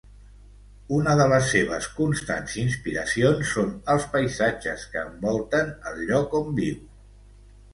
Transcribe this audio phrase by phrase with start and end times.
[0.99, 6.83] Una de les seves constants inspiracions són els paisatges que envolten el lloc on viu.